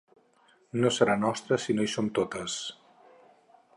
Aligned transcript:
No 0.85 0.91
serà 0.95 1.17
nostre 1.25 1.59
si 1.67 1.75
no 1.77 1.85
hi 1.87 1.91
som 1.97 2.11
totes. 2.21 2.57